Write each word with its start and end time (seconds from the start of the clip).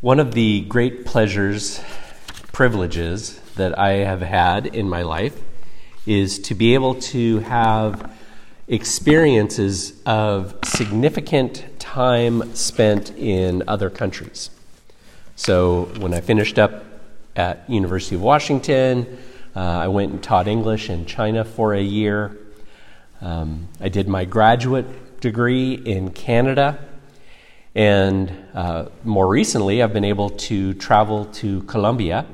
One 0.00 0.18
of 0.18 0.32
the 0.32 0.62
great 0.62 1.04
pleasures, 1.04 1.78
privileges 2.54 3.38
that 3.56 3.78
I 3.78 3.96
have 3.96 4.22
had 4.22 4.64
in 4.64 4.88
my 4.88 5.02
life 5.02 5.38
is 6.06 6.38
to 6.38 6.54
be 6.54 6.72
able 6.72 6.94
to 7.12 7.40
have 7.40 8.10
experiences 8.66 9.92
of 10.06 10.54
significant 10.64 11.66
time 11.78 12.54
spent 12.54 13.10
in 13.10 13.62
other 13.68 13.90
countries. 13.90 14.48
So 15.36 15.90
when 15.98 16.14
I 16.14 16.22
finished 16.22 16.58
up 16.58 16.82
at 17.36 17.68
University 17.68 18.16
of 18.16 18.22
Washington, 18.22 19.18
uh, 19.54 19.60
I 19.60 19.88
went 19.88 20.12
and 20.12 20.22
taught 20.22 20.48
English 20.48 20.88
in 20.88 21.04
China 21.04 21.44
for 21.44 21.74
a 21.74 21.82
year. 21.82 22.38
Um, 23.20 23.68
I 23.78 23.90
did 23.90 24.08
my 24.08 24.24
graduate 24.24 25.20
degree 25.20 25.74
in 25.74 26.12
Canada 26.12 26.78
and 27.74 28.32
uh, 28.52 28.86
more 29.04 29.28
recently, 29.28 29.82
I've 29.82 29.92
been 29.92 30.04
able 30.04 30.30
to 30.30 30.74
travel 30.74 31.26
to 31.26 31.62
Colombia 31.62 32.26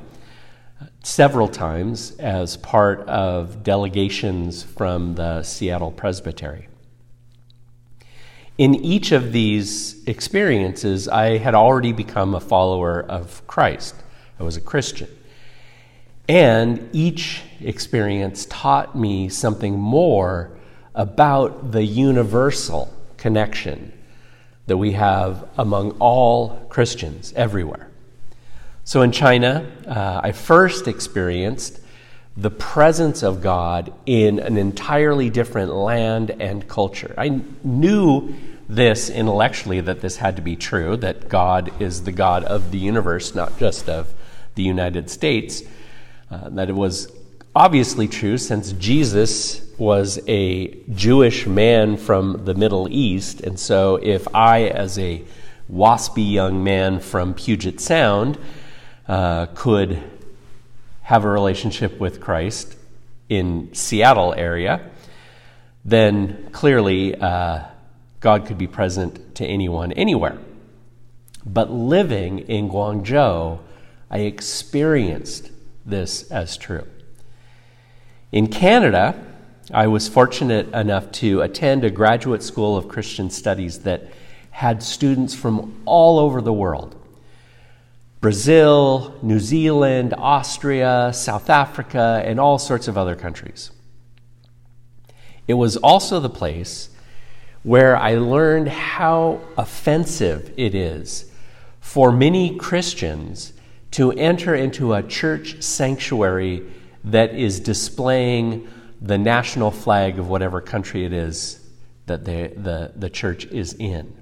several 1.03 1.47
times 1.47 2.11
as 2.19 2.57
part 2.57 3.01
of 3.07 3.63
delegations 3.63 4.63
from 4.63 5.15
the 5.15 5.43
Seattle 5.43 5.91
Presbytery. 5.91 6.67
In 8.57 8.73
each 8.75 9.11
of 9.11 9.31
these 9.31 10.03
experiences, 10.07 11.07
I 11.07 11.37
had 11.37 11.53
already 11.53 11.93
become 11.93 12.33
a 12.33 12.39
follower 12.39 13.03
of 13.03 13.45
Christ. 13.45 13.95
I 14.39 14.43
was 14.43 14.57
a 14.57 14.61
Christian. 14.61 15.09
And 16.27 16.89
each 16.91 17.43
experience 17.61 18.47
taught 18.49 18.97
me 18.97 19.29
something 19.29 19.79
more 19.79 20.57
about 20.95 21.71
the 21.71 21.83
universal 21.83 22.91
connection 23.17 23.93
that 24.67 24.77
we 24.77 24.91
have 24.91 25.47
among 25.57 25.91
all 25.99 26.65
Christians 26.69 27.33
everywhere. 27.35 27.89
So 28.83 29.01
in 29.01 29.11
China, 29.11 29.69
uh, 29.85 30.21
I 30.23 30.31
first 30.31 30.87
experienced 30.87 31.79
the 32.37 32.51
presence 32.51 33.23
of 33.23 33.41
God 33.41 33.91
in 34.05 34.39
an 34.39 34.57
entirely 34.57 35.29
different 35.29 35.73
land 35.73 36.29
and 36.29 36.67
culture. 36.67 37.13
I 37.17 37.41
knew 37.63 38.35
this 38.69 39.09
intellectually 39.09 39.81
that 39.81 40.01
this 40.01 40.17
had 40.17 40.35
to 40.35 40.41
be 40.41 40.55
true, 40.55 40.97
that 40.97 41.29
God 41.29 41.81
is 41.81 42.03
the 42.03 42.11
God 42.11 42.43
of 42.43 42.71
the 42.71 42.77
universe, 42.77 43.33
not 43.33 43.57
just 43.57 43.89
of 43.89 44.13
the 44.55 44.63
United 44.63 45.09
States. 45.09 45.63
Uh, 46.29 46.49
that 46.49 46.69
it 46.69 46.75
was 46.75 47.11
obviously 47.55 48.07
true 48.07 48.37
since 48.37 48.73
Jesus 48.73 49.66
was 49.77 50.19
a 50.27 50.75
Jewish 50.93 51.45
man 51.45 51.97
from 51.97 52.45
the 52.45 52.55
Middle 52.55 52.87
East. 52.89 53.41
And 53.41 53.59
so, 53.59 53.97
if 53.97 54.27
I, 54.33 54.63
as 54.63 54.97
a 54.97 55.23
waspy 55.71 56.31
young 56.31 56.63
man 56.63 56.99
from 56.99 57.33
Puget 57.33 57.79
Sound, 57.79 58.37
uh, 59.07 59.47
could 59.53 60.01
have 61.03 61.23
a 61.23 61.29
relationship 61.29 61.99
with 61.99 62.19
Christ 62.19 62.75
in 63.29 63.73
Seattle 63.73 64.33
area, 64.33 64.81
then 65.85 66.49
clearly 66.51 67.15
uh, 67.15 67.63
God 68.19 68.45
could 68.45 68.57
be 68.57 68.67
present 68.67 69.35
to 69.35 69.45
anyone 69.45 69.91
anywhere. 69.93 70.37
But 71.45 71.71
living 71.71 72.39
in 72.39 72.69
Guangzhou, 72.69 73.59
I 74.09 74.19
experienced 74.19 75.51
this 75.85 76.29
as 76.29 76.57
true. 76.57 76.85
In 78.31 78.47
Canada, 78.47 79.15
I 79.73 79.87
was 79.87 80.07
fortunate 80.07 80.73
enough 80.73 81.11
to 81.13 81.41
attend 81.41 81.83
a 81.83 81.89
graduate 81.89 82.41
school 82.41 82.77
of 82.77 82.87
Christian 82.87 83.29
studies 83.29 83.79
that 83.79 84.03
had 84.49 84.81
students 84.81 85.35
from 85.35 85.81
all 85.85 86.19
over 86.19 86.41
the 86.41 86.53
world 86.53 86.95
Brazil, 88.21 89.13
New 89.21 89.39
Zealand, 89.39 90.13
Austria, 90.17 91.11
South 91.13 91.49
Africa, 91.49 92.21
and 92.25 92.39
all 92.39 92.57
sorts 92.57 92.87
of 92.87 92.97
other 92.97 93.15
countries. 93.15 93.71
It 95.47 95.53
was 95.53 95.77
also 95.77 96.19
the 96.19 96.29
place 96.29 96.89
where 97.63 97.95
I 97.95 98.15
learned 98.15 98.69
how 98.69 99.41
offensive 99.57 100.53
it 100.57 100.73
is 100.73 101.29
for 101.79 102.11
many 102.11 102.57
Christians 102.57 103.53
to 103.91 104.13
enter 104.13 104.55
into 104.55 104.93
a 104.93 105.03
church 105.03 105.61
sanctuary 105.61 106.63
that 107.03 107.35
is 107.35 107.59
displaying 107.59 108.67
the 109.01 109.17
national 109.17 109.71
flag 109.71 110.19
of 110.19 110.27
whatever 110.27 110.61
country 110.61 111.05
it 111.05 111.13
is 111.13 111.63
that 112.07 112.25
the, 112.25 112.53
the, 112.55 112.91
the 112.95 113.09
church 113.09 113.45
is 113.45 113.73
in. 113.73 114.15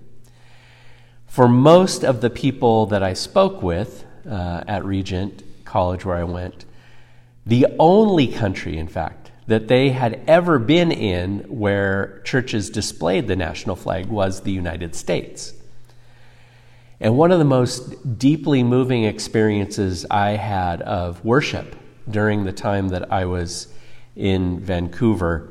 For 1.28 1.48
most 1.48 2.04
of 2.04 2.22
the 2.22 2.30
people 2.30 2.86
that 2.88 3.04
I 3.04 3.14
spoke 3.14 3.62
with 3.62 4.06
uh, 4.30 4.64
at 4.68 4.86
Regent 4.86 5.44
College, 5.66 6.06
where 6.06 6.16
I 6.16 6.24
went, 6.24 6.66
the 7.46 7.68
only 7.80 8.28
country, 8.28 8.78
in 8.78 8.88
fact, 8.88 9.32
that 9.48 9.68
they 9.68 9.90
had 9.90 10.22
ever 10.28 10.58
been 10.58 10.92
in 10.92 11.40
where 11.42 12.22
churches 12.26 12.70
displayed 12.70 13.28
the 13.28 13.36
national 13.36 13.76
flag 13.76 14.08
was 14.08 14.42
the 14.42 14.52
United 14.52 14.96
States. 14.96 15.54
And 17.00 17.18
one 17.18 17.32
of 17.32 17.40
the 17.40 17.46
most 17.46 18.18
deeply 18.18 18.64
moving 18.64 19.04
experiences 19.04 20.06
I 20.10 20.32
had 20.32 20.82
of 20.82 21.24
worship 21.24 21.76
during 22.10 22.46
the 22.46 22.54
time 22.54 22.90
that 22.90 23.12
I 23.12 23.26
was 23.26 23.68
in 24.16 24.60
Vancouver 24.60 25.50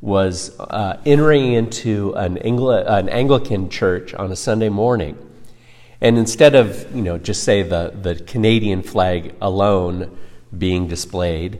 was 0.00 0.58
uh, 0.60 1.00
entering 1.04 1.52
into 1.52 2.14
an, 2.14 2.38
Angli- 2.38 2.84
an 2.86 3.08
Anglican 3.08 3.68
church 3.68 4.14
on 4.14 4.30
a 4.30 4.36
Sunday 4.36 4.68
morning. 4.68 5.18
And 6.00 6.16
instead 6.16 6.54
of, 6.54 6.94
you 6.94 7.02
know, 7.02 7.18
just 7.18 7.42
say 7.42 7.62
the, 7.62 7.92
the 8.00 8.14
Canadian 8.14 8.82
flag 8.82 9.34
alone 9.40 10.16
being 10.56 10.86
displayed, 10.86 11.58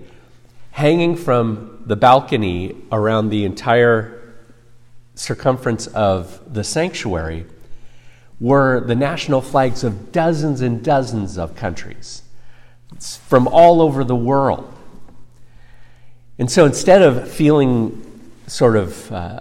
hanging 0.71 1.17
from 1.17 1.83
the 1.87 1.97
balcony 1.97 2.77
around 2.93 3.31
the 3.31 3.45
entire 3.45 4.37
circumference 5.17 5.89
of 5.89 6.55
the 6.55 6.63
sanctuary 6.63 7.45
were 8.39 8.81
the 8.81 8.95
national 8.95 9.41
flags 9.41 9.83
of 9.83 10.13
dozens 10.13 10.61
and 10.61 10.85
dozens 10.85 11.37
of 11.37 11.57
countries 11.57 12.23
it's 12.95 13.17
from 13.17 13.47
all 13.49 13.81
over 13.83 14.05
the 14.05 14.17
world. 14.17 14.73
And 16.39 16.51
so 16.51 16.65
instead 16.65 17.03
of 17.03 17.29
feeling 17.29 18.05
sort 18.47 18.77
of 18.77 19.11
uh, 19.11 19.41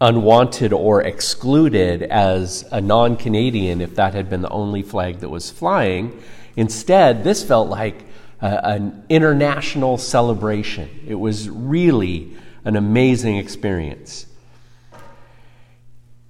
unwanted 0.00 0.72
or 0.72 1.02
excluded 1.02 2.02
as 2.02 2.66
a 2.72 2.80
non 2.80 3.16
Canadian, 3.16 3.80
if 3.80 3.94
that 3.96 4.14
had 4.14 4.30
been 4.30 4.42
the 4.42 4.48
only 4.48 4.82
flag 4.82 5.20
that 5.20 5.28
was 5.28 5.50
flying, 5.50 6.22
instead, 6.56 7.24
this 7.24 7.42
felt 7.44 7.68
like 7.68 8.04
uh, 8.40 8.60
an 8.64 9.04
international 9.08 9.98
celebration. 9.98 10.88
It 11.06 11.16
was 11.16 11.50
really 11.50 12.36
an 12.64 12.76
amazing 12.76 13.36
experience. 13.36 14.26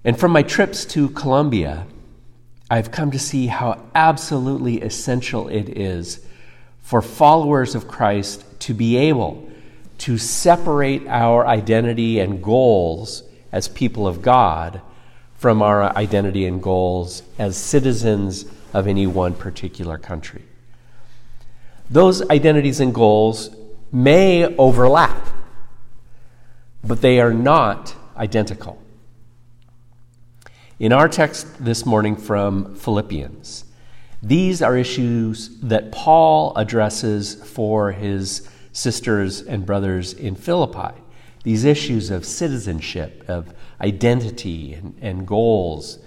And 0.04 0.18
from 0.18 0.32
my 0.32 0.42
trips 0.42 0.84
to 0.86 1.10
Colombia, 1.10 1.86
I've 2.70 2.90
come 2.90 3.10
to 3.12 3.18
see 3.18 3.46
how 3.46 3.82
absolutely 3.94 4.80
essential 4.80 5.48
it 5.48 5.68
is 5.68 6.24
for 6.80 7.00
followers 7.00 7.74
of 7.74 7.88
Christ 7.88 8.44
to 8.60 8.74
be 8.74 8.96
able 8.96 9.47
to 9.98 10.18
separate 10.18 11.06
our 11.06 11.46
identity 11.46 12.18
and 12.18 12.42
goals 12.42 13.22
as 13.52 13.68
people 13.68 14.06
of 14.06 14.22
God 14.22 14.80
from 15.34 15.62
our 15.62 15.96
identity 15.96 16.46
and 16.46 16.62
goals 16.62 17.22
as 17.38 17.56
citizens 17.56 18.44
of 18.72 18.86
any 18.86 19.06
one 19.06 19.34
particular 19.34 19.98
country. 19.98 20.44
Those 21.90 22.28
identities 22.28 22.80
and 22.80 22.94
goals 22.94 23.50
may 23.90 24.44
overlap, 24.56 25.26
but 26.84 27.00
they 27.00 27.20
are 27.20 27.32
not 27.32 27.94
identical. 28.16 28.82
In 30.78 30.92
our 30.92 31.08
text 31.08 31.64
this 31.64 31.86
morning 31.86 32.14
from 32.14 32.74
Philippians, 32.76 33.64
these 34.22 34.60
are 34.62 34.76
issues 34.76 35.48
that 35.60 35.92
Paul 35.92 36.52
addresses 36.56 37.34
for 37.34 37.92
his 37.92 38.48
sisters 38.72 39.40
and 39.40 39.66
brothers 39.66 40.12
in 40.12 40.34
Philippi. 40.34 40.94
These 41.44 41.64
issues 41.64 42.10
of 42.10 42.24
citizenship, 42.24 43.24
of 43.28 43.54
identity, 43.80 44.74
and, 44.74 44.94
and 45.00 45.26
goals. 45.26 45.98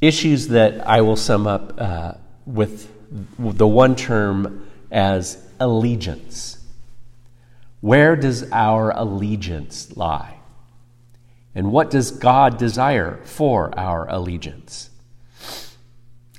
Issues 0.00 0.48
that 0.48 0.86
I 0.86 1.00
will 1.02 1.16
sum 1.16 1.46
up 1.46 1.74
uh, 1.78 2.14
with 2.46 2.90
the 3.38 3.66
one 3.66 3.96
term 3.96 4.66
as 4.90 5.42
allegiance. 5.60 6.58
Where 7.80 8.16
does 8.16 8.50
our 8.50 8.90
allegiance 8.90 9.96
lie? 9.96 10.38
And 11.54 11.70
what 11.70 11.90
does 11.90 12.10
God 12.10 12.58
desire 12.58 13.20
for 13.24 13.78
our 13.78 14.08
allegiance? 14.08 14.90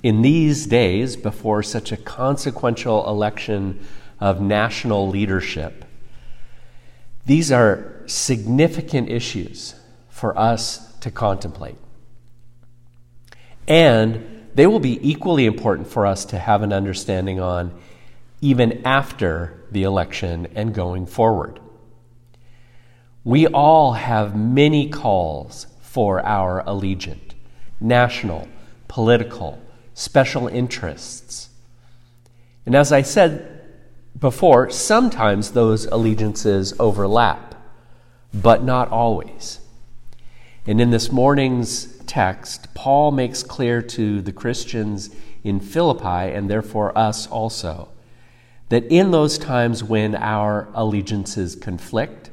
In 0.04 0.22
these 0.22 0.68
days, 0.68 1.16
before 1.16 1.64
such 1.64 1.92
a 1.92 1.98
consequential 1.98 3.08
election 3.08 3.86
of 4.20 4.42
national 4.42 5.10
leadership. 5.10 5.86
These 7.26 7.52
are 7.52 8.02
significant 8.06 9.10
issues 9.10 9.76
for 10.10 10.38
us 10.38 10.94
to 11.00 11.12
contemplate. 11.12 11.78
And 13.68 14.48
they 14.54 14.68
will 14.68 14.80
be 14.80 15.00
equally 15.08 15.46
important 15.46 15.88
for 15.88 16.06
us 16.06 16.26
to 16.26 16.40
have 16.40 16.62
an 16.62 16.72
understanding 16.72 17.40
on 17.40 17.78
even 18.42 18.86
after 18.86 19.60
the 19.72 19.84
election 19.84 20.48
and 20.56 20.74
going 20.74 21.06
forward. 21.06 21.60
We 23.24 23.48
all 23.48 23.94
have 23.94 24.36
many 24.36 24.90
calls 24.90 25.68
for 25.82 26.24
our 26.26 26.62
allegiance 26.66 27.22
national, 27.82 28.48
political, 28.88 29.62
special 29.94 30.48
interests. 30.48 31.50
And 32.66 32.74
as 32.74 32.92
I 32.92 33.02
said 33.02 33.55
before, 34.20 34.70
sometimes 34.70 35.52
those 35.52 35.86
allegiances 35.86 36.74
overlap, 36.80 37.56
but 38.34 38.64
not 38.64 38.90
always. 38.90 39.60
And 40.66 40.82
in 40.82 40.90
this 40.90 41.12
morning's 41.12 41.98
text, 42.06 42.74
Paul 42.74 43.12
makes 43.12 43.44
clear 43.44 43.82
to 43.82 44.22
the 44.22 44.32
Christians 44.32 45.10
in 45.44 45.60
Philippi, 45.60 46.34
and 46.34 46.50
therefore 46.50 46.98
us 46.98 47.28
also, 47.28 47.90
that 48.70 48.86
in 48.86 49.12
those 49.12 49.38
times 49.38 49.84
when 49.84 50.16
our 50.16 50.70
allegiances 50.74 51.56
conflict, 51.56 52.32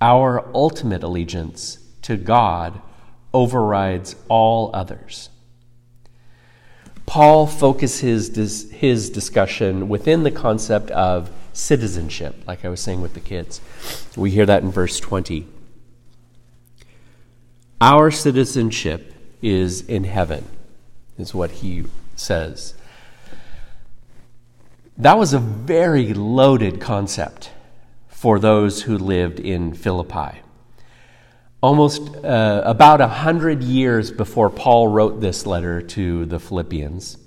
our 0.00 0.50
ultimate 0.54 1.02
allegiance 1.02 1.78
to 2.02 2.16
God 2.16 2.80
overrides 3.32 4.16
all 4.28 4.70
others. 4.74 5.30
Paul 7.10 7.48
focuses 7.48 8.36
his 8.36 8.70
his 8.70 9.10
discussion 9.10 9.88
within 9.88 10.22
the 10.22 10.30
concept 10.30 10.92
of 10.92 11.28
citizenship, 11.52 12.36
like 12.46 12.64
I 12.64 12.68
was 12.68 12.78
saying 12.78 13.00
with 13.00 13.14
the 13.14 13.20
kids. 13.20 13.60
We 14.16 14.30
hear 14.30 14.46
that 14.46 14.62
in 14.62 14.70
verse 14.70 15.00
20. 15.00 15.48
Our 17.80 18.12
citizenship 18.12 19.12
is 19.42 19.80
in 19.80 20.04
heaven, 20.04 20.44
is 21.18 21.34
what 21.34 21.50
he 21.50 21.86
says. 22.14 22.74
That 24.96 25.18
was 25.18 25.34
a 25.34 25.40
very 25.40 26.14
loaded 26.14 26.80
concept 26.80 27.50
for 28.06 28.38
those 28.38 28.82
who 28.82 28.96
lived 28.96 29.40
in 29.40 29.74
Philippi. 29.74 30.42
Almost 31.62 32.16
uh, 32.24 32.62
about 32.64 33.02
a 33.02 33.06
hundred 33.06 33.62
years 33.62 34.10
before 34.10 34.48
Paul 34.48 34.88
wrote 34.88 35.20
this 35.20 35.44
letter 35.44 35.82
to 35.82 36.24
the 36.24 36.40
Philippians, 36.40 37.18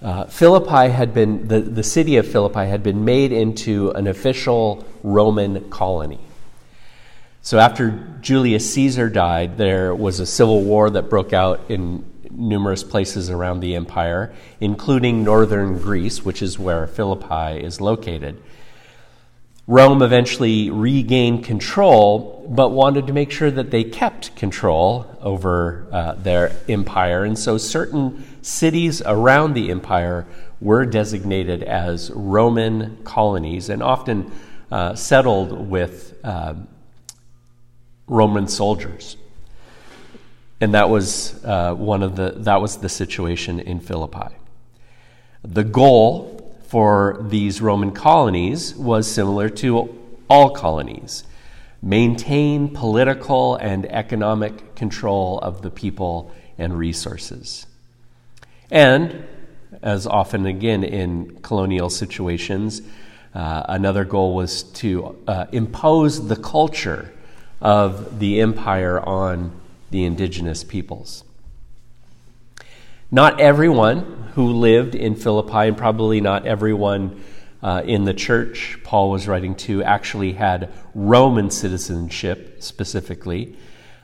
uh, 0.00 0.26
Philippi 0.26 0.88
had 0.88 1.12
been, 1.12 1.48
the, 1.48 1.60
the 1.62 1.82
city 1.82 2.16
of 2.16 2.28
Philippi 2.28 2.66
had 2.66 2.84
been 2.84 3.04
made 3.04 3.32
into 3.32 3.90
an 3.90 4.06
official 4.06 4.86
Roman 5.02 5.68
colony. 5.68 6.20
So 7.42 7.58
after 7.58 8.18
Julius 8.20 8.72
Caesar 8.74 9.08
died, 9.08 9.58
there 9.58 9.92
was 9.92 10.20
a 10.20 10.26
civil 10.26 10.62
war 10.62 10.90
that 10.90 11.10
broke 11.10 11.32
out 11.32 11.60
in 11.68 12.04
numerous 12.30 12.84
places 12.84 13.30
around 13.30 13.60
the 13.60 13.74
empire, 13.74 14.32
including 14.60 15.24
northern 15.24 15.78
Greece, 15.78 16.24
which 16.24 16.40
is 16.40 16.56
where 16.56 16.86
Philippi 16.86 17.64
is 17.64 17.80
located. 17.80 18.40
Rome 19.70 20.02
eventually 20.02 20.68
regained 20.68 21.44
control, 21.44 22.44
but 22.50 22.70
wanted 22.70 23.06
to 23.06 23.12
make 23.12 23.30
sure 23.30 23.50
that 23.50 23.70
they 23.70 23.84
kept 23.84 24.34
control 24.34 25.06
over 25.20 25.86
uh, 25.92 26.14
their 26.14 26.52
empire. 26.68 27.24
And 27.24 27.38
so 27.38 27.56
certain 27.56 28.24
cities 28.42 29.00
around 29.06 29.54
the 29.54 29.70
empire 29.70 30.26
were 30.60 30.84
designated 30.84 31.62
as 31.62 32.10
Roman 32.10 32.98
colonies 33.04 33.68
and 33.70 33.82
often 33.82 34.32
uh, 34.70 34.94
settled 34.94 35.70
with. 35.70 36.18
Um, 36.24 36.66
Roman 38.10 38.48
soldiers. 38.48 39.16
And 40.60 40.74
that 40.74 40.90
was 40.90 41.42
uh, 41.44 41.74
one 41.74 42.02
of 42.02 42.16
the 42.16 42.32
that 42.38 42.60
was 42.60 42.78
the 42.78 42.88
situation 42.88 43.60
in 43.60 43.80
Philippi. 43.80 44.34
The 45.42 45.64
goal 45.64 46.39
for 46.70 47.18
these 47.28 47.60
Roman 47.60 47.90
colonies 47.90 48.76
was 48.76 49.10
similar 49.10 49.48
to 49.48 49.98
all 50.28 50.50
colonies 50.50 51.24
maintain 51.82 52.72
political 52.72 53.56
and 53.56 53.86
economic 53.86 54.76
control 54.76 55.40
of 55.40 55.62
the 55.62 55.70
people 55.70 56.30
and 56.58 56.78
resources. 56.78 57.66
And, 58.70 59.24
as 59.82 60.06
often 60.06 60.46
again 60.46 60.84
in 60.84 61.40
colonial 61.40 61.90
situations, 61.90 62.82
uh, 63.34 63.64
another 63.68 64.04
goal 64.04 64.36
was 64.36 64.62
to 64.62 65.18
uh, 65.26 65.46
impose 65.50 66.28
the 66.28 66.36
culture 66.36 67.12
of 67.60 68.20
the 68.20 68.40
empire 68.40 69.00
on 69.00 69.58
the 69.90 70.04
indigenous 70.04 70.62
peoples. 70.62 71.24
Not 73.12 73.40
everyone 73.40 74.30
who 74.34 74.52
lived 74.52 74.94
in 74.94 75.16
Philippi, 75.16 75.68
and 75.68 75.76
probably 75.76 76.20
not 76.20 76.46
everyone 76.46 77.20
uh, 77.60 77.82
in 77.84 78.04
the 78.04 78.14
church 78.14 78.78
Paul 78.84 79.10
was 79.10 79.26
writing 79.26 79.56
to, 79.56 79.82
actually 79.82 80.32
had 80.32 80.72
Roman 80.94 81.50
citizenship 81.50 82.62
specifically. 82.62 83.56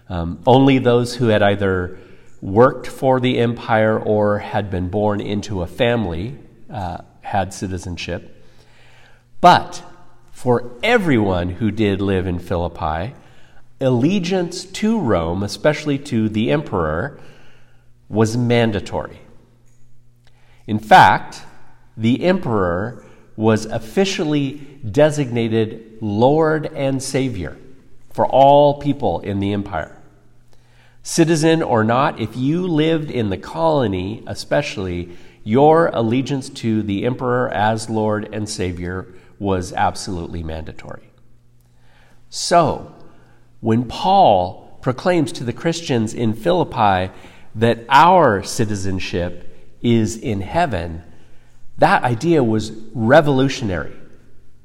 Um, 0.09 0.41
only 0.45 0.79
those 0.79 1.15
who 1.15 1.29
had 1.29 1.41
either 1.41 1.99
worked 2.41 2.89
for 2.89 3.21
the 3.21 3.39
empire 3.39 3.97
or 3.97 4.41
had 4.41 4.73
been 4.73 4.89
born 4.89 5.21
into 5.21 5.63
a 5.63 5.69
family 5.69 6.37
uh, 6.69 6.99
had 7.21 7.55
citizenship. 7.55 8.45
But 9.41 9.85
for 10.33 10.73
everyone 10.83 11.51
who 11.51 11.71
did 11.71 12.01
live 12.01 12.27
in 12.27 12.41
Philippi, 12.41 13.15
allegiance 13.81 14.65
to 14.65 14.99
Rome, 14.99 15.45
especially 15.45 15.99
to 16.01 16.29
the 16.29 16.51
emperor, 16.51 17.21
was 18.09 18.37
mandatory. 18.37 19.21
In 20.67 20.79
fact, 20.79 21.43
the 21.97 22.25
emperor 22.25 23.05
was 23.37 23.67
officially 23.67 24.53
designated 24.91 25.99
Lord 26.01 26.67
and 26.67 27.03
Savior 27.03 27.57
for 28.13 28.27
all 28.27 28.81
people 28.81 29.21
in 29.21 29.41
the 29.41 29.53
empire. 29.53 29.97
Citizen 31.03 31.63
or 31.63 31.85
not, 31.85 32.19
if 32.19 32.37
you 32.37 32.67
lived 32.67 33.11
in 33.11 33.31
the 33.31 33.37
colony, 33.37 34.25
especially, 34.27 35.11
your 35.45 35.89
allegiance 35.89 36.49
to 36.49 36.83
the 36.83 37.05
emperor 37.05 37.49
as 37.53 37.89
Lord 37.89 38.29
and 38.33 38.49
Savior 38.49 39.07
was 39.39 39.73
absolutely 39.73 40.43
mandatory. 40.43 41.13
So, 42.29 42.93
when 43.61 43.85
Paul 43.85 44.79
proclaims 44.83 45.31
to 45.33 45.45
the 45.45 45.53
Christians 45.53 46.13
in 46.13 46.35
Philippi 46.35 47.13
that 47.57 47.85
our 47.89 48.43
citizenship 48.43 49.43
is 49.83 50.17
in 50.17 50.41
heaven, 50.41 51.03
that 51.79 52.05
idea 52.05 52.45
was 52.45 52.71
revolutionary. 52.95 53.95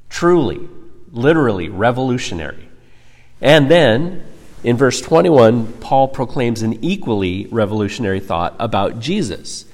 Truly, 0.09 0.67
literally 1.11 1.69
revolutionary. 1.69 2.69
And 3.39 3.71
then, 3.71 4.23
in 4.63 4.77
verse 4.77 5.01
21, 5.01 5.73
Paul 5.73 6.09
proclaims 6.09 6.61
an 6.61 6.83
equally 6.83 7.47
revolutionary 7.47 8.19
thought 8.19 8.55
about 8.59 8.99
Jesus. 8.99 9.65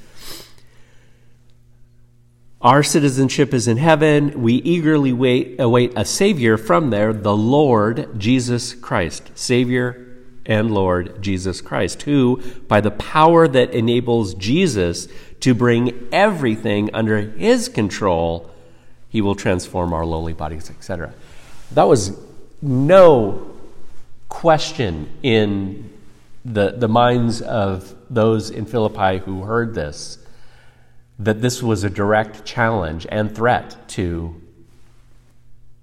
Our 2.62 2.82
citizenship 2.84 3.54
is 3.54 3.68
in 3.68 3.78
heaven. 3.78 4.42
We 4.42 4.54
eagerly 4.56 5.14
wait, 5.14 5.60
await 5.60 5.94
a 5.96 6.06
Savior 6.06 6.58
from 6.58 6.90
there, 6.92 7.14
the 7.14 7.36
Lord 7.36 8.20
Jesus 8.20 8.74
Christ. 8.74 9.32
Savior 9.36 10.07
and 10.48 10.72
Lord 10.72 11.22
Jesus 11.22 11.62
Christ, 11.62 12.04
who, 12.04 12.42
by 12.68 12.82
the 12.82 12.92
power 12.92 13.48
that 13.48 13.72
enables 13.72 14.34
Jesus 14.34 15.08
to 15.42 15.54
bring 15.54 16.08
everything 16.12 16.90
under 16.94 17.22
his 17.22 17.70
control, 17.70 18.50
he 19.10 19.22
will 19.22 19.36
transform 19.36 19.94
our 19.94 20.06
lowly 20.06 20.34
bodies, 20.34 20.70
etc. 20.70 21.14
That 21.74 21.88
was 21.88 22.18
no 22.62 23.54
question 24.30 25.10
in 25.22 25.92
the, 26.46 26.72
the 26.72 26.88
minds 26.88 27.42
of 27.42 27.94
those 28.10 28.50
in 28.50 28.66
Philippi 28.66 29.18
who 29.18 29.44
heard 29.44 29.76
this 29.76 30.18
that 31.20 31.42
this 31.42 31.64
was 31.64 31.84
a 31.84 31.90
direct 31.90 32.46
challenge 32.46 33.08
and 33.10 33.36
threat 33.36 33.90
to 33.90 34.40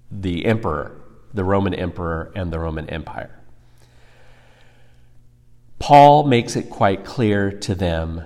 the 0.09 0.45
emperor, 0.45 0.95
the 1.33 1.43
Roman 1.43 1.73
emperor, 1.73 2.31
and 2.35 2.53
the 2.53 2.59
Roman 2.59 2.89
Empire. 2.89 3.37
Paul 5.85 6.23
makes 6.23 6.55
it 6.55 6.71
quite 6.71 7.05
clear 7.05 7.51
to 7.51 7.75
them 7.75 8.23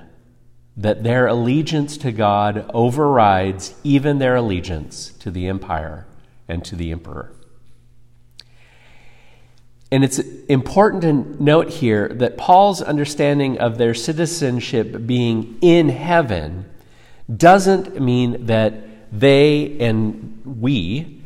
that 0.77 1.03
their 1.03 1.27
allegiance 1.27 1.97
to 1.97 2.13
God 2.13 2.71
overrides 2.73 3.75
even 3.83 4.17
their 4.17 4.37
allegiance 4.37 5.09
to 5.19 5.29
the 5.29 5.45
empire 5.47 6.07
and 6.47 6.63
to 6.63 6.77
the 6.77 6.89
emperor. 6.93 7.33
And 9.91 10.05
it's 10.05 10.19
important 10.47 11.01
to 11.01 11.43
note 11.43 11.69
here 11.69 12.07
that 12.07 12.37
Paul's 12.37 12.81
understanding 12.81 13.59
of 13.59 13.77
their 13.77 13.93
citizenship 13.93 15.05
being 15.05 15.57
in 15.59 15.89
heaven 15.89 16.63
doesn't 17.35 17.99
mean 17.99 18.45
that 18.45 18.73
they 19.11 19.77
and 19.81 20.41
we 20.45 21.21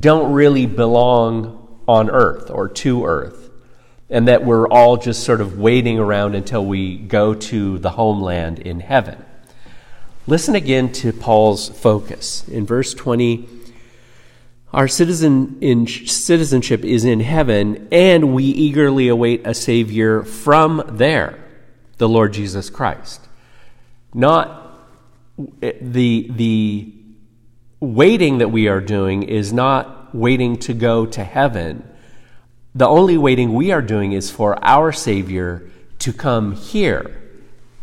don't 0.00 0.32
really 0.32 0.64
belong 0.64 1.82
on 1.86 2.08
earth 2.08 2.50
or 2.50 2.70
to 2.70 3.04
earth. 3.04 3.43
And 4.10 4.28
that 4.28 4.44
we're 4.44 4.68
all 4.68 4.96
just 4.96 5.24
sort 5.24 5.40
of 5.40 5.58
waiting 5.58 5.98
around 5.98 6.34
until 6.34 6.64
we 6.64 6.96
go 6.96 7.34
to 7.34 7.78
the 7.78 7.90
homeland 7.90 8.58
in 8.58 8.80
heaven. 8.80 9.24
Listen 10.26 10.54
again 10.54 10.92
to 10.92 11.12
Paul's 11.12 11.68
focus. 11.68 12.46
In 12.48 12.66
verse 12.66 12.94
20, 12.94 13.48
our 14.72 14.88
citizen 14.88 15.58
in 15.60 15.86
citizenship 15.86 16.84
is 16.84 17.04
in 17.04 17.20
heaven, 17.20 17.88
and 17.92 18.34
we 18.34 18.44
eagerly 18.44 19.08
await 19.08 19.46
a 19.46 19.54
Savior 19.54 20.22
from 20.22 20.82
there, 20.88 21.38
the 21.98 22.08
Lord 22.08 22.32
Jesus 22.32 22.70
Christ. 22.70 23.20
Not 24.12 24.80
the, 25.58 26.28
the 26.30 26.92
waiting 27.80 28.38
that 28.38 28.48
we 28.48 28.68
are 28.68 28.80
doing 28.80 29.22
is 29.24 29.52
not 29.52 30.14
waiting 30.14 30.56
to 30.58 30.74
go 30.74 31.06
to 31.06 31.24
heaven 31.24 31.88
the 32.74 32.88
only 32.88 33.16
waiting 33.16 33.54
we 33.54 33.70
are 33.70 33.82
doing 33.82 34.12
is 34.12 34.30
for 34.30 34.62
our 34.64 34.90
Savior 34.90 35.70
to 36.00 36.12
come 36.12 36.52
here, 36.52 37.20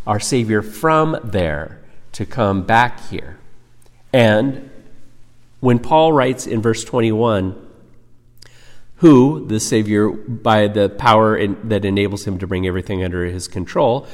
our 0.06 0.20
Savior 0.20 0.62
from 0.62 1.18
there 1.24 1.82
to 2.12 2.26
come 2.26 2.64
back 2.64 3.08
here. 3.10 3.38
And 4.12 4.70
when 5.62 5.80
Paul 5.80 6.12
writes 6.12 6.46
in 6.46 6.62
verse 6.62 6.84
21, 6.84 7.68
who, 8.98 9.48
the 9.48 9.60
Savior, 9.60 10.10
by 10.12 10.68
the 10.68 10.90
power 10.90 11.36
in, 11.36 11.70
that 11.70 11.86
enables 11.86 12.28
him 12.28 12.38
to 12.40 12.46
bring 12.46 12.68
everything 12.68 13.04
under 13.04 13.26
his 13.26 13.48
control, 13.48 14.08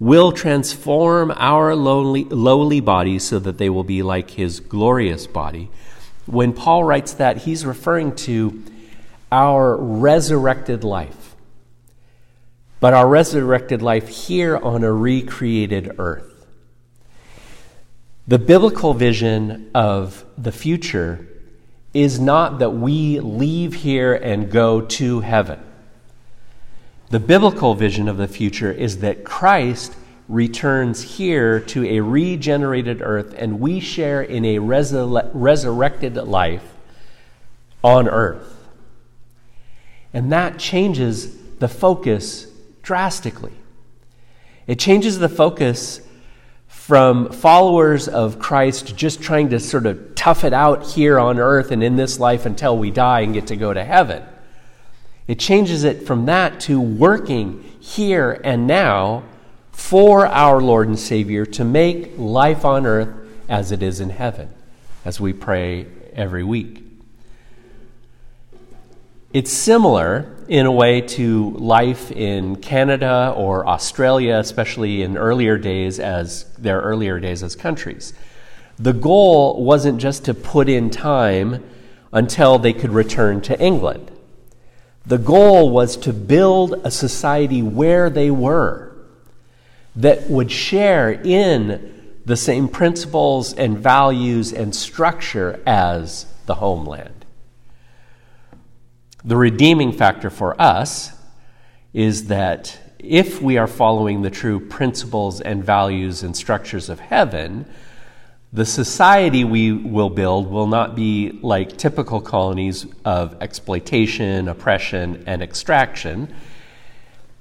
will 0.00 0.32
transform 0.32 1.32
our 1.36 1.76
lowly, 1.76 2.24
lowly 2.24 2.80
bodies 2.80 3.22
so 3.22 3.38
that 3.38 3.58
they 3.58 3.70
will 3.70 3.84
be 3.84 4.02
like 4.02 4.30
his 4.30 4.58
glorious 4.58 5.26
body. 5.26 5.70
When 6.26 6.52
Paul 6.52 6.84
writes 6.84 7.12
that, 7.14 7.38
he's 7.38 7.66
referring 7.66 8.16
to 8.16 8.64
our 9.32 9.76
resurrected 9.76 10.84
life, 10.84 11.34
but 12.78 12.92
our 12.92 13.08
resurrected 13.08 13.80
life 13.80 14.06
here 14.08 14.56
on 14.58 14.84
a 14.84 14.92
recreated 14.92 15.96
earth. 15.98 16.46
The 18.28 18.38
biblical 18.38 18.92
vision 18.92 19.70
of 19.74 20.24
the 20.36 20.52
future 20.52 21.26
is 21.94 22.20
not 22.20 22.58
that 22.58 22.70
we 22.70 23.20
leave 23.20 23.74
here 23.74 24.14
and 24.14 24.50
go 24.50 24.82
to 24.82 25.20
heaven. 25.20 25.60
The 27.10 27.20
biblical 27.20 27.74
vision 27.74 28.08
of 28.08 28.18
the 28.18 28.28
future 28.28 28.70
is 28.70 28.98
that 28.98 29.24
Christ 29.24 29.96
returns 30.28 31.16
here 31.16 31.58
to 31.60 31.84
a 31.84 32.00
regenerated 32.00 33.02
earth 33.02 33.34
and 33.36 33.60
we 33.60 33.80
share 33.80 34.22
in 34.22 34.44
a 34.44 34.58
resurrected 34.58 36.16
life 36.16 36.74
on 37.82 38.08
earth. 38.08 38.61
And 40.12 40.32
that 40.32 40.58
changes 40.58 41.36
the 41.58 41.68
focus 41.68 42.46
drastically. 42.82 43.52
It 44.66 44.78
changes 44.78 45.18
the 45.18 45.28
focus 45.28 46.00
from 46.66 47.30
followers 47.30 48.08
of 48.08 48.38
Christ 48.38 48.96
just 48.96 49.22
trying 49.22 49.50
to 49.50 49.60
sort 49.60 49.86
of 49.86 50.14
tough 50.14 50.44
it 50.44 50.52
out 50.52 50.84
here 50.84 51.18
on 51.18 51.38
earth 51.38 51.70
and 51.70 51.82
in 51.82 51.96
this 51.96 52.18
life 52.18 52.44
until 52.44 52.76
we 52.76 52.90
die 52.90 53.20
and 53.20 53.32
get 53.32 53.46
to 53.48 53.56
go 53.56 53.72
to 53.72 53.84
heaven. 53.84 54.22
It 55.26 55.38
changes 55.38 55.84
it 55.84 56.06
from 56.06 56.26
that 56.26 56.60
to 56.60 56.80
working 56.80 57.62
here 57.80 58.40
and 58.44 58.66
now 58.66 59.24
for 59.70 60.26
our 60.26 60.60
Lord 60.60 60.88
and 60.88 60.98
Savior 60.98 61.46
to 61.46 61.64
make 61.64 62.12
life 62.18 62.64
on 62.64 62.86
earth 62.86 63.14
as 63.48 63.72
it 63.72 63.82
is 63.82 64.00
in 64.00 64.10
heaven, 64.10 64.48
as 65.04 65.20
we 65.20 65.32
pray 65.32 65.86
every 66.12 66.44
week. 66.44 66.82
It's 69.32 69.50
similar 69.50 70.36
in 70.46 70.66
a 70.66 70.72
way 70.72 71.00
to 71.00 71.52
life 71.52 72.12
in 72.12 72.56
Canada 72.56 73.32
or 73.34 73.66
Australia, 73.66 74.36
especially 74.36 75.00
in 75.00 75.16
earlier 75.16 75.56
days 75.56 75.98
as 75.98 76.44
their 76.58 76.80
earlier 76.80 77.18
days 77.18 77.42
as 77.42 77.56
countries. 77.56 78.12
The 78.78 78.92
goal 78.92 79.64
wasn't 79.64 80.02
just 80.02 80.26
to 80.26 80.34
put 80.34 80.68
in 80.68 80.90
time 80.90 81.64
until 82.12 82.58
they 82.58 82.74
could 82.74 82.92
return 82.92 83.40
to 83.42 83.58
England. 83.58 84.10
The 85.06 85.16
goal 85.16 85.70
was 85.70 85.96
to 85.98 86.12
build 86.12 86.74
a 86.84 86.90
society 86.90 87.62
where 87.62 88.10
they 88.10 88.30
were 88.30 88.94
that 89.96 90.28
would 90.28 90.50
share 90.50 91.10
in 91.10 92.18
the 92.26 92.36
same 92.36 92.68
principles 92.68 93.54
and 93.54 93.78
values 93.78 94.52
and 94.52 94.76
structure 94.76 95.58
as 95.66 96.26
the 96.44 96.56
homeland. 96.56 97.21
The 99.24 99.36
redeeming 99.36 99.92
factor 99.92 100.30
for 100.30 100.60
us 100.60 101.12
is 101.92 102.26
that 102.26 102.78
if 102.98 103.40
we 103.40 103.56
are 103.56 103.68
following 103.68 104.22
the 104.22 104.30
true 104.30 104.58
principles 104.58 105.40
and 105.40 105.62
values 105.62 106.24
and 106.24 106.36
structures 106.36 106.88
of 106.88 106.98
heaven, 106.98 107.66
the 108.52 108.66
society 108.66 109.44
we 109.44 109.72
will 109.72 110.10
build 110.10 110.50
will 110.50 110.66
not 110.66 110.96
be 110.96 111.38
like 111.40 111.76
typical 111.76 112.20
colonies 112.20 112.84
of 113.04 113.36
exploitation, 113.40 114.48
oppression, 114.48 115.22
and 115.26 115.40
extraction. 115.40 116.34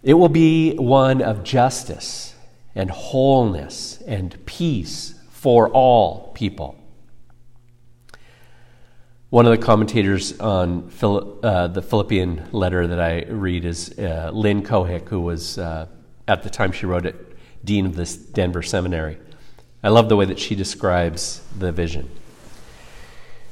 It 0.04 0.14
will 0.14 0.30
be 0.30 0.76
one 0.76 1.22
of 1.22 1.44
justice 1.44 2.36
and 2.76 2.92
wholeness 2.92 4.02
and 4.06 4.38
peace 4.46 5.16
for 5.32 5.70
all 5.70 6.32
people. 6.36 6.81
One 9.32 9.46
of 9.46 9.58
the 9.58 9.66
commentators 9.66 10.38
on 10.42 10.90
Phil, 10.90 11.40
uh, 11.42 11.68
the 11.68 11.82
Philippian 11.82 12.50
letter 12.52 12.86
that 12.86 13.00
I 13.00 13.24
read 13.30 13.64
is 13.64 13.98
uh, 13.98 14.30
Lynn 14.34 14.62
Cohick, 14.62 15.08
who 15.08 15.22
was, 15.22 15.58
uh, 15.58 15.88
at 16.28 16.44
the 16.44 16.50
time 16.50 16.74
she 16.74 16.86
wrote 16.86 17.06
it, 17.06 17.16
dean 17.64 17.86
of 17.86 17.96
this 17.96 18.18
Denver 18.18 18.62
seminary. 18.62 19.18
I 19.82 19.88
love 19.88 20.10
the 20.10 20.18
way 20.18 20.26
that 20.26 20.38
she 20.38 20.54
describes 20.54 21.42
the 21.58 21.72
vision. 21.72 22.10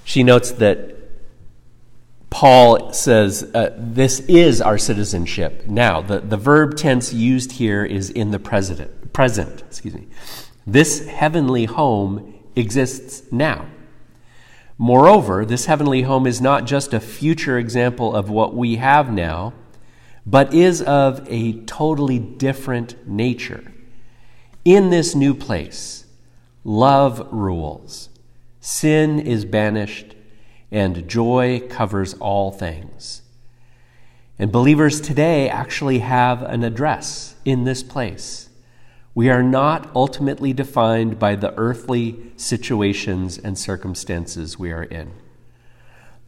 She 0.03 0.21
notes 0.21 0.51
that 0.51 0.97
Paul 2.29 2.91
says, 2.91 3.49
uh, 3.55 3.73
This 3.77 4.19
is 4.19 4.61
our 4.61 4.77
citizenship. 4.77 5.65
Now, 5.65 6.01
the, 6.01 6.19
the 6.19 6.35
verb 6.35 6.75
tense 6.75 7.13
used 7.13 7.53
here 7.53 7.85
is 7.85 8.09
in 8.09 8.31
the 8.31 8.39
present, 8.39 9.13
present. 9.13 9.61
Excuse 9.61 9.93
me. 9.93 10.07
This 10.67 11.07
heavenly 11.07 11.63
home 11.63 12.37
exists 12.57 13.23
now. 13.31 13.65
Moreover, 14.81 15.43
this 15.43 15.65
heavenly 15.65 16.03
home 16.03 16.25
is 16.25 16.39
not 16.39 16.63
just 16.63 16.93
a 16.93 17.01
future 17.01 17.57
example 17.57 18.15
of 18.15 18.29
what 18.29 18.55
we 18.55 18.77
have 18.77 19.11
now, 19.11 19.53
but 20.25 20.53
is 20.53 20.81
of 20.81 21.27
a 21.29 21.59
totally 21.65 22.17
different 22.17 22.95
nature. 23.05 23.73
In 24.63 24.89
this 24.89 25.13
new 25.15 25.33
place, 25.33 26.05
love 26.63 27.27
rules, 27.29 28.07
sin 28.61 29.19
is 29.19 29.43
banished, 29.43 30.15
and 30.71 31.09
joy 31.09 31.61
covers 31.69 32.13
all 32.13 32.49
things. 32.49 33.21
And 34.37 34.49
believers 34.49 35.01
today 35.01 35.49
actually 35.49 35.99
have 35.99 36.41
an 36.43 36.63
address 36.63 37.35
in 37.43 37.65
this 37.65 37.83
place. 37.83 38.48
We 39.19 39.29
are 39.29 39.43
not 39.43 39.93
ultimately 39.93 40.53
defined 40.53 41.19
by 41.19 41.35
the 41.35 41.53
earthly 41.57 42.31
situations 42.37 43.37
and 43.37 43.59
circumstances 43.59 44.57
we 44.57 44.71
are 44.71 44.83
in. 44.83 45.11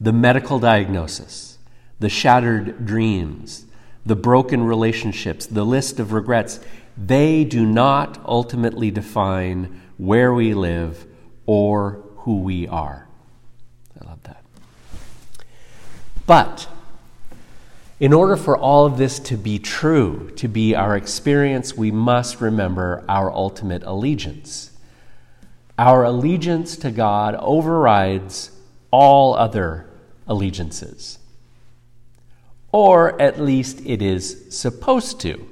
The 0.02 0.12
medical 0.12 0.60
diagnosis, 0.60 1.58
the 2.02 2.10
shattered 2.10 2.86
dreams, 2.86 3.64
the 4.06 4.18
broken 4.18 4.66
relationships, 4.66 5.46
the 5.46 5.64
list 5.64 6.02
of 6.02 6.12
regrets, 6.12 6.60
they 6.98 7.46
do 7.46 7.66
not 7.66 8.20
ultimately 8.26 8.92
define 8.92 9.82
where 9.96 10.34
we 10.34 10.54
live 10.54 11.06
or 11.46 12.04
who 12.18 12.40
we 12.42 12.68
are. 12.68 13.08
I 14.02 14.06
love 14.06 14.22
that. 14.24 14.44
But 16.28 16.68
in 18.02 18.14
order 18.14 18.36
for 18.36 18.58
all 18.58 18.88
of 18.88 18.98
this 18.98 19.20
to 19.20 19.38
be 19.38 19.60
true, 19.60 20.32
to 20.36 20.48
be 20.48 20.76
our 20.76 20.98
experience, 20.98 21.78
we 21.78 21.92
must 21.92 22.42
remember 22.42 23.06
our 23.08 23.32
ultimate 23.32 23.84
allegiance. 23.84 24.72
Our 25.78 26.04
allegiance 26.04 26.78
to 26.78 26.90
God 26.90 27.36
overrides 27.36 28.50
all 28.90 29.36
other 29.36 29.86
allegiances. 30.26 31.20
Or 32.72 33.22
at 33.22 33.40
least 33.40 33.82
it 33.86 34.02
is 34.02 34.48
supposed 34.50 35.20
to. 35.22 35.48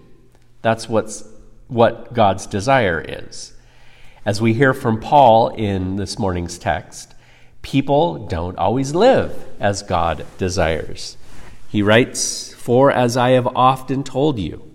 That's 0.63 0.89
what's, 0.89 1.24
what 1.68 2.15
God's 2.15 2.48
desire 2.48 3.00
is. 3.00 3.53
As 4.25 4.41
we 4.41 4.56
hear 4.56 4.74
from 4.74 5.00
Paul 5.00 5.50
in 5.50 5.98
this 5.98 6.18
morning's 6.18 6.58
text, 6.58 7.13
people 7.62 8.25
don't 8.25 8.58
always 8.58 8.96
live 8.96 9.46
as 9.60 9.84
God 9.84 10.25
desires. 10.39 11.15
He 11.69 11.81
writes, 11.81 12.53
For 12.53 12.91
as 12.91 13.15
I 13.15 13.31
have 13.31 13.47
often 13.47 14.03
told 14.03 14.39
you, 14.39 14.73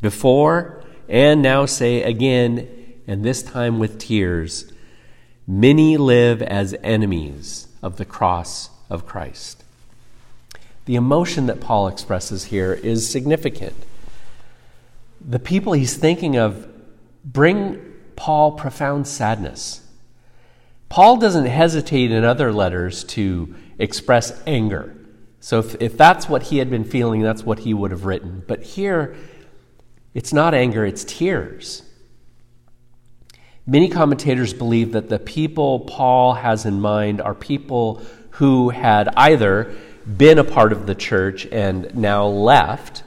before 0.00 0.84
and 1.08 1.42
now 1.42 1.66
say 1.66 2.02
again, 2.02 2.68
and 3.06 3.24
this 3.24 3.42
time 3.42 3.78
with 3.78 3.98
tears, 3.98 4.72
many 5.46 5.96
live 5.96 6.42
as 6.42 6.74
enemies 6.82 7.68
of 7.82 7.96
the 7.96 8.04
cross 8.04 8.70
of 8.88 9.06
Christ. 9.06 9.64
The 10.86 10.96
emotion 10.96 11.46
that 11.46 11.60
Paul 11.60 11.88
expresses 11.88 12.44
here 12.44 12.74
is 12.74 13.10
significant. 13.10 13.74
The 15.26 15.38
people 15.38 15.72
he's 15.72 15.96
thinking 15.96 16.36
of 16.36 16.68
bring 17.24 17.80
Paul 18.16 18.52
profound 18.52 19.06
sadness. 19.06 19.80
Paul 20.90 21.16
doesn't 21.16 21.46
hesitate 21.46 22.10
in 22.10 22.24
other 22.24 22.52
letters 22.52 23.02
to 23.04 23.54
express 23.78 24.42
anger. 24.46 24.94
So 25.44 25.58
if, 25.58 25.76
if 25.78 25.98
that's 25.98 26.26
what 26.26 26.44
he 26.44 26.56
had 26.56 26.70
been 26.70 26.84
feeling, 26.84 27.20
that's 27.20 27.42
what 27.42 27.58
he 27.58 27.74
would 27.74 27.90
have 27.90 28.06
written. 28.06 28.42
But 28.46 28.62
here, 28.62 29.14
it's 30.14 30.32
not 30.32 30.54
anger, 30.54 30.86
it's 30.86 31.04
tears. 31.04 31.82
Many 33.66 33.90
commentators 33.90 34.54
believe 34.54 34.92
that 34.92 35.10
the 35.10 35.18
people 35.18 35.80
Paul 35.80 36.32
has 36.32 36.64
in 36.64 36.80
mind 36.80 37.20
are 37.20 37.34
people 37.34 38.00
who 38.30 38.70
had 38.70 39.08
either 39.18 39.74
been 40.16 40.38
a 40.38 40.44
part 40.44 40.72
of 40.72 40.86
the 40.86 40.94
church 40.94 41.44
and 41.52 41.94
now 41.94 42.24
left, 42.24 43.02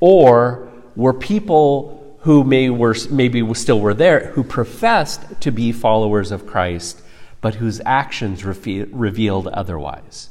or 0.00 0.66
were 0.96 1.12
people 1.12 2.16
who 2.20 2.42
may 2.42 2.70
were, 2.70 2.96
maybe 3.10 3.54
still 3.54 3.80
were 3.80 3.92
there, 3.92 4.28
who 4.28 4.44
professed 4.44 5.42
to 5.42 5.50
be 5.50 5.72
followers 5.72 6.30
of 6.30 6.46
Christ, 6.46 7.02
but 7.42 7.56
whose 7.56 7.82
actions 7.84 8.46
revealed 8.46 9.46
otherwise. 9.46 10.30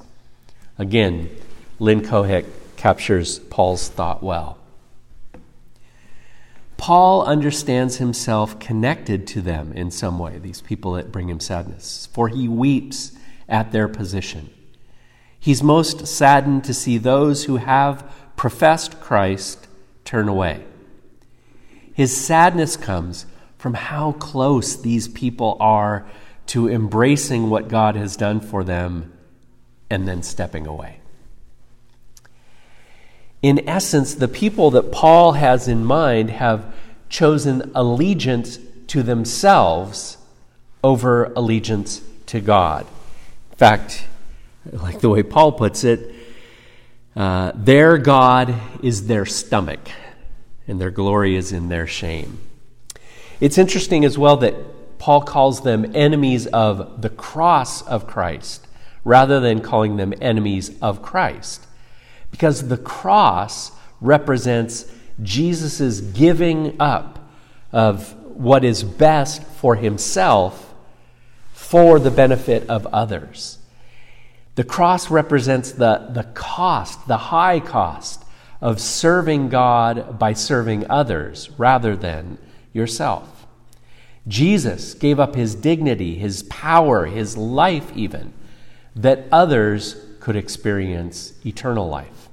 Again, 0.80 1.30
Lynn 1.78 2.02
Cohick 2.02 2.46
captures 2.78 3.38
Paul's 3.38 3.90
thought 3.90 4.24
well. 4.24 4.58
Paul 6.78 7.26
understands 7.26 7.98
himself 7.98 8.58
connected 8.60 9.28
to 9.28 9.42
them 9.42 9.74
in 9.74 9.92
some 9.92 10.18
way, 10.18 10.40
these 10.40 10.62
people 10.62 10.94
that 10.94 11.12
bring 11.12 11.28
him 11.28 11.42
sadness, 11.42 12.08
for 12.14 12.30
he 12.30 12.48
weeps 12.48 13.12
at 13.50 13.74
their 13.74 13.90
position. 13.90 14.50
He's 15.38 15.62
most 15.62 16.08
saddened 16.08 16.64
to 16.64 16.74
see 16.74 16.98
those 16.98 17.44
who 17.44 17.58
have 17.58 18.10
professed 18.38 19.02
Christ 19.02 19.68
turn 20.06 20.30
away. 20.30 20.64
His 21.94 22.16
sadness 22.16 22.78
comes 22.78 23.26
from 23.58 23.74
how 23.74 24.14
close 24.14 24.78
these 24.78 25.10
people 25.10 25.58
are 25.60 26.08
to 26.48 26.70
embracing 26.70 27.50
what 27.50 27.68
God 27.68 27.98
has 27.98 28.16
done 28.16 28.40
for 28.40 28.64
them 28.64 29.12
and 29.90 30.08
then 30.08 30.24
stepping 30.24 30.68
away. 30.68 31.00
In 33.42 33.68
essence, 33.68 34.16
the 34.16 34.28
people 34.28 34.72
that 34.72 34.92
Paul 34.92 35.34
has 35.34 35.68
in 35.68 35.86
mind 35.86 36.30
have 36.30 36.74
chosen 37.08 37.72
allegiance 37.74 38.60
to 38.88 39.02
themselves 39.02 40.18
over 40.84 41.26
allegiance 41.36 42.02
to 42.28 42.42
God. 42.42 42.86
In 43.52 43.58
fact, 43.58 44.06
like 44.72 45.00
the 45.00 45.10
way 45.10 45.24
Paul 45.24 45.54
puts 45.54 45.84
it, 45.84 46.16
uh, 47.16 47.52
their 47.56 47.98
God 47.98 48.54
is 48.84 49.08
their 49.08 49.26
stomach, 49.26 49.90
and 50.68 50.80
their 50.80 50.92
glory 50.92 51.36
is 51.36 51.52
in 51.52 51.70
their 51.70 51.88
shame. 51.88 52.40
It's 53.40 53.58
interesting 53.58 54.06
as 54.06 54.18
well 54.18 54.38
that 54.38 55.00
Paul 55.00 55.22
calls 55.22 55.62
them 55.62 55.96
enemies 55.96 56.46
of 56.48 57.02
the 57.02 57.10
cross 57.10 57.82
of 57.84 58.06
Christ 58.06 58.68
rather 59.04 59.40
than 59.40 59.62
calling 59.62 59.98
them 59.98 60.14
enemies 60.22 60.72
of 60.82 61.02
Christ. 61.02 61.66
Because 62.32 62.68
the 62.68 62.78
cross 62.78 63.72
represents 64.02 64.92
Jesus' 65.22 66.00
giving 66.00 66.80
up 66.80 67.32
of 67.72 68.16
what 68.26 68.64
is 68.64 68.84
best 68.84 69.44
for 69.44 69.76
himself 69.76 70.74
for 71.54 72.00
the 72.00 72.12
benefit 72.12 72.68
of 72.70 72.88
others. 72.88 73.60
The 74.56 74.64
cross 74.64 75.10
represents 75.10 75.72
the, 75.72 76.08
the 76.10 76.24
cost, 76.34 77.08
the 77.08 77.18
high 77.18 77.60
cost 77.60 78.24
of 78.62 78.82
serving 78.82 79.50
God 79.50 80.20
by 80.20 80.34
serving 80.34 80.90
others 80.90 81.50
rather 81.58 81.96
than 81.96 82.38
yourself. 82.74 83.48
Jesus 84.28 84.94
gave 84.94 85.20
up 85.20 85.36
his 85.36 85.56
dignity, 85.56 86.16
his 86.16 86.44
power, 86.44 87.06
his 87.06 87.38
life, 87.38 87.92
even, 87.96 88.34
that 89.02 89.26
others 89.32 89.96
could 90.20 90.36
experience 90.36 91.34
eternal 91.46 91.88
life. 91.88 92.28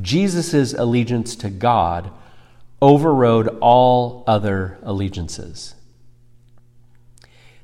Jesus' 0.00 0.72
allegiance 0.72 1.36
to 1.36 1.50
God 1.50 2.10
overrode 2.82 3.58
all 3.60 4.24
other 4.26 4.78
allegiances. 4.82 5.74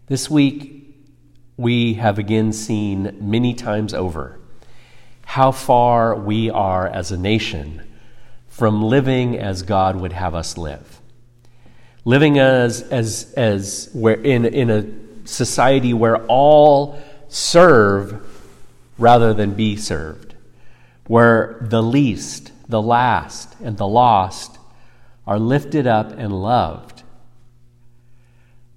This 0.07 0.31
week, 0.31 0.94
we 1.57 1.94
have 1.94 2.18
again 2.18 2.52
seen 2.52 3.16
many 3.20 3.52
times 3.52 3.92
over 3.92 4.38
how 5.24 5.50
far 5.50 6.14
we 6.14 6.50
are 6.50 6.87
as 6.87 7.11
a 7.11 7.16
nation 7.16 7.83
from 8.46 8.83
living 8.83 9.37
as 9.37 9.62
God 9.62 9.96
would 9.96 10.12
have 10.12 10.37
us 10.37 10.57
live. 10.57 11.00
Living 12.05 12.38
as, 12.38 12.83
as, 12.83 13.33
as 13.37 13.90
where 13.92 14.14
in, 14.14 14.44
in 14.44 14.70
a 14.70 15.26
society 15.26 15.92
where 15.92 16.24
all 16.26 17.02
serve 17.28 18.22
rather 18.98 19.34
than 19.34 19.54
be 19.54 19.76
served, 19.76 20.34
where 21.06 21.58
the 21.60 21.82
least, 21.82 22.52
the 22.68 22.82
last, 22.82 23.54
and 23.62 23.76
the 23.76 23.86
lost 23.86 24.58
are 25.26 25.38
lifted 25.38 25.86
up 25.86 26.12
and 26.12 26.32
loved. 26.32 27.02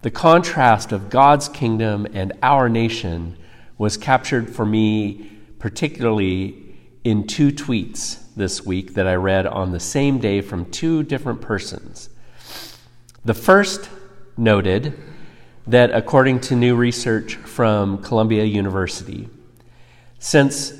The 0.02 0.12
contrast 0.12 0.92
of 0.92 1.10
God's 1.10 1.50
kingdom 1.50 2.08
and 2.14 2.34
our 2.42 2.70
nation 2.70 3.38
was 3.78 3.98
captured 3.98 4.50
for 4.50 4.66
me 4.66 5.32
particularly 5.60 6.56
in 7.04 7.28
two 7.28 7.52
tweets 7.52 8.20
this 8.36 8.66
week 8.66 8.94
that 8.94 9.08
I 9.08 9.16
read 9.16 9.46
on 9.46 9.72
the 9.72 9.80
same 9.80 10.20
day 10.20 10.42
from 10.42 10.66
two 10.72 11.04
different 11.04 11.42
persons. 11.42 12.10
The 13.26 13.34
first 13.34 13.90
noted 14.38 14.98
that 15.68 15.92
according 15.92 16.40
to 16.42 16.56
new 16.56 16.76
research 16.76 17.36
from 17.36 18.02
Columbia 18.02 18.44
University, 18.44 19.30
since 20.18 20.74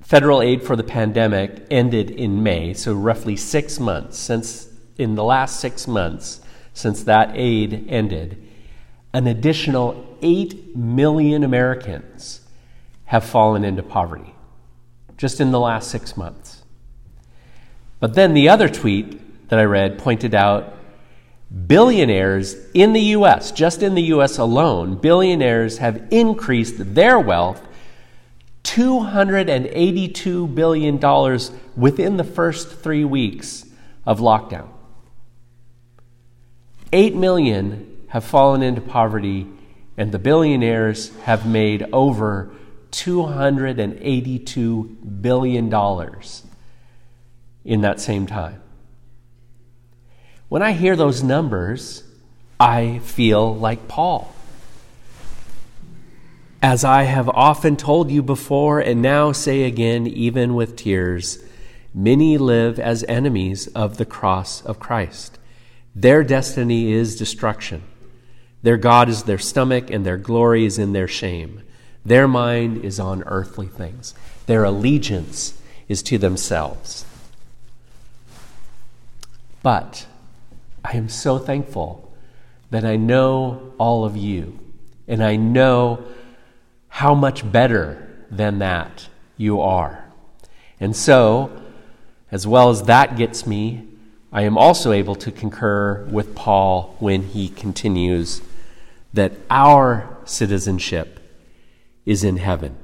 federal 0.00 0.42
aid 0.42 0.62
for 0.62 0.76
the 0.76 0.84
pandemic 0.84 1.66
ended 1.70 2.10
in 2.10 2.42
May, 2.42 2.74
so 2.74 2.94
roughly 2.94 3.36
six 3.36 3.80
months 3.80 4.18
since 4.18 4.68
in 4.98 5.14
the 5.14 5.24
last 5.24 5.60
six 5.60 5.86
months 5.86 6.40
since 6.72 7.02
that 7.04 7.32
aid 7.34 7.86
ended, 7.88 8.42
an 9.12 9.26
additional 9.26 10.16
8 10.22 10.76
million 10.76 11.42
Americans 11.42 12.40
have 13.06 13.24
fallen 13.24 13.64
into 13.64 13.82
poverty 13.82 14.34
just 15.16 15.40
in 15.40 15.50
the 15.50 15.60
last 15.60 15.90
six 15.90 16.16
months. 16.16 16.62
But 18.00 18.14
then 18.14 18.34
the 18.34 18.48
other 18.48 18.68
tweet 18.68 19.48
that 19.48 19.58
I 19.58 19.64
read 19.64 19.98
pointed 19.98 20.34
out 20.34 20.75
billionaires 21.66 22.56
in 22.74 22.92
the 22.92 23.00
US, 23.00 23.50
just 23.52 23.82
in 23.82 23.94
the 23.94 24.02
US 24.14 24.38
alone, 24.38 24.96
billionaires 24.96 25.78
have 25.78 26.02
increased 26.10 26.94
their 26.94 27.20
wealth 27.20 27.62
$282 28.64 30.54
billion 30.54 30.98
within 31.76 32.16
the 32.16 32.24
first 32.24 32.68
three 32.68 33.04
weeks 33.04 33.64
of 34.04 34.18
lockdown. 34.18 34.68
8 36.92 37.14
million 37.14 37.96
have 38.08 38.24
fallen 38.24 38.62
into 38.62 38.80
poverty, 38.80 39.46
and 39.96 40.10
the 40.10 40.18
billionaires 40.18 41.16
have 41.20 41.46
made 41.46 41.86
over 41.92 42.50
$282 42.90 45.22
billion 45.22 45.72
in 47.64 47.80
that 47.82 48.00
same 48.00 48.26
time. 48.26 48.60
When 50.48 50.62
I 50.62 50.72
hear 50.72 50.94
those 50.94 51.24
numbers, 51.24 52.04
I 52.60 53.00
feel 53.00 53.54
like 53.56 53.88
Paul. 53.88 54.32
As 56.62 56.84
I 56.84 57.02
have 57.02 57.28
often 57.28 57.76
told 57.76 58.10
you 58.10 58.22
before 58.22 58.78
and 58.80 59.02
now 59.02 59.32
say 59.32 59.64
again, 59.64 60.06
even 60.06 60.54
with 60.54 60.76
tears, 60.76 61.44
many 61.92 62.38
live 62.38 62.78
as 62.78 63.04
enemies 63.08 63.66
of 63.68 63.96
the 63.96 64.04
cross 64.04 64.64
of 64.64 64.78
Christ. 64.78 65.38
Their 65.96 66.22
destiny 66.22 66.92
is 66.92 67.16
destruction. 67.16 67.82
Their 68.62 68.76
God 68.76 69.08
is 69.08 69.24
their 69.24 69.38
stomach, 69.38 69.90
and 69.90 70.06
their 70.06 70.16
glory 70.16 70.64
is 70.64 70.78
in 70.78 70.92
their 70.92 71.08
shame. 71.08 71.62
Their 72.04 72.28
mind 72.28 72.84
is 72.84 73.00
on 73.00 73.22
earthly 73.26 73.66
things. 73.66 74.14
Their 74.46 74.64
allegiance 74.64 75.60
is 75.88 76.02
to 76.04 76.18
themselves. 76.18 77.04
But 79.62 80.06
I 80.86 80.96
am 80.96 81.08
so 81.08 81.38
thankful 81.38 82.14
that 82.70 82.84
I 82.84 82.94
know 82.94 83.72
all 83.76 84.04
of 84.04 84.16
you, 84.16 84.58
and 85.08 85.22
I 85.22 85.34
know 85.34 86.04
how 86.88 87.12
much 87.12 87.50
better 87.50 88.08
than 88.30 88.60
that 88.60 89.08
you 89.36 89.60
are. 89.60 90.04
And 90.78 90.94
so, 90.94 91.50
as 92.30 92.46
well 92.46 92.70
as 92.70 92.84
that 92.84 93.16
gets 93.16 93.46
me, 93.46 93.88
I 94.32 94.42
am 94.42 94.56
also 94.56 94.92
able 94.92 95.16
to 95.16 95.32
concur 95.32 96.04
with 96.04 96.36
Paul 96.36 96.94
when 97.00 97.22
he 97.22 97.48
continues 97.48 98.40
that 99.12 99.32
our 99.50 100.18
citizenship 100.24 101.18
is 102.04 102.22
in 102.22 102.36
heaven. 102.36 102.76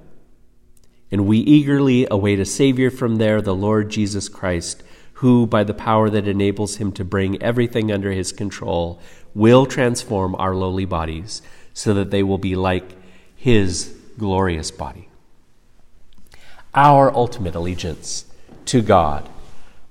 and 1.12 1.26
we 1.26 1.38
eagerly 1.40 2.06
await 2.10 2.40
a 2.40 2.44
Savior 2.46 2.90
from 2.90 3.16
there, 3.16 3.42
the 3.42 3.54
Lord 3.54 3.90
Jesus 3.90 4.30
Christ, 4.30 4.82
who, 5.22 5.46
by 5.46 5.62
the 5.62 5.72
power 5.72 6.10
that 6.10 6.26
enables 6.26 6.78
him 6.78 6.90
to 6.90 7.04
bring 7.04 7.40
everything 7.40 7.92
under 7.92 8.10
his 8.10 8.32
control, 8.32 8.98
will 9.36 9.66
transform 9.66 10.34
our 10.34 10.52
lowly 10.52 10.84
bodies 10.84 11.40
so 11.72 11.94
that 11.94 12.10
they 12.10 12.24
will 12.24 12.38
be 12.38 12.56
like 12.56 12.90
his 13.36 13.96
glorious 14.18 14.72
body. 14.72 15.08
Our 16.74 17.14
ultimate 17.14 17.54
allegiance 17.54 18.24
to 18.64 18.82
God 18.82 19.28